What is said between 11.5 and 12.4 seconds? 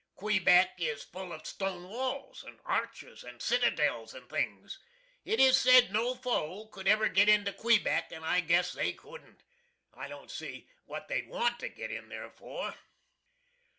to get in there